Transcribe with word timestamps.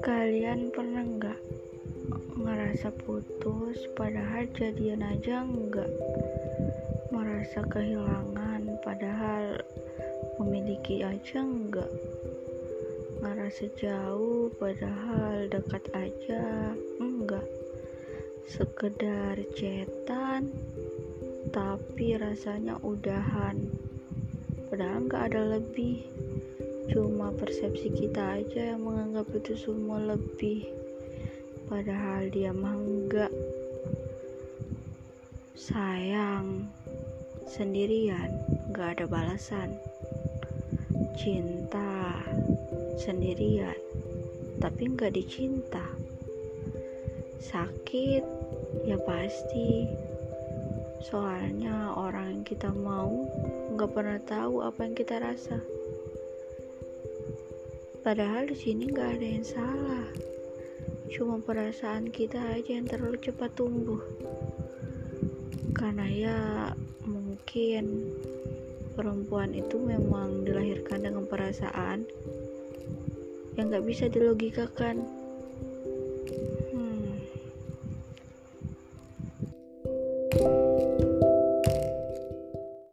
Kalian 0.00 0.72
pernah 0.72 1.04
nggak 1.04 1.40
ngerasa 2.40 2.96
putus 3.04 3.76
padahal 3.92 4.48
jadian 4.56 5.04
aja 5.04 5.44
enggak? 5.44 5.92
Merasa 7.12 7.60
kehilangan 7.68 8.80
padahal 8.80 9.60
memiliki 10.40 11.04
aja 11.04 11.44
enggak? 11.44 11.92
Ngerasa 13.20 13.68
jauh 13.76 14.48
padahal 14.56 15.52
dekat 15.52 15.84
aja 15.92 16.72
enggak? 16.96 17.44
Sekedar 18.48 19.44
cetan 19.52 20.56
tapi 21.52 22.16
rasanya 22.16 22.80
udahan 22.80 23.85
padahal 24.68 25.06
nggak 25.06 25.24
ada 25.32 25.42
lebih. 25.58 26.06
Cuma 26.86 27.34
persepsi 27.34 27.90
kita 27.90 28.42
aja 28.42 28.74
yang 28.74 28.86
menganggap 28.86 29.26
itu 29.34 29.58
semua 29.58 29.98
lebih. 29.98 30.70
Padahal 31.66 32.30
dia 32.30 32.54
mah 32.54 32.78
enggak 32.78 33.32
sayang. 35.56 36.70
Sendirian. 37.46 38.30
Gak 38.70 38.98
ada 38.98 39.06
balasan. 39.10 39.74
Cinta. 41.18 42.22
Sendirian. 42.98 43.78
Tapi 44.62 44.82
nggak 44.94 45.14
dicinta. 45.14 45.86
Sakit. 47.42 48.22
Ya 48.86 48.98
pasti 49.02 49.90
soalnya 51.04 51.92
orang 51.96 52.40
yang 52.40 52.44
kita 52.46 52.72
mau 52.72 53.28
nggak 53.74 53.90
pernah 53.92 54.20
tahu 54.24 54.64
apa 54.64 54.80
yang 54.86 54.94
kita 54.96 55.20
rasa 55.20 55.58
Padahal 58.06 58.46
di 58.46 58.54
sini 58.54 58.86
nggak 58.86 59.18
ada 59.18 59.26
yang 59.26 59.42
salah. 59.42 60.06
Cuma 61.10 61.42
perasaan 61.42 62.06
kita 62.06 62.38
aja 62.54 62.78
yang 62.78 62.86
terlalu 62.86 63.18
cepat 63.18 63.50
tumbuh. 63.58 63.98
Karena 65.74 66.06
ya 66.06 66.38
mungkin 67.02 68.14
perempuan 68.94 69.58
itu 69.58 69.74
memang 69.82 70.46
dilahirkan 70.46 71.02
dengan 71.02 71.26
perasaan 71.26 72.06
yang 73.58 73.74
nggak 73.74 73.82
bisa 73.90 74.06
dilogikakan. 74.06 75.02